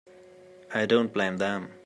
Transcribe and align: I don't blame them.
I 0.73 0.87
don't 0.87 1.13
blame 1.13 1.37
them. 1.37 1.75